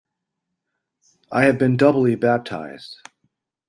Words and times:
I 1.31 1.43
have 1.43 1.59
been 1.59 1.77
doubly 1.77 2.15
baptized. 2.15 3.07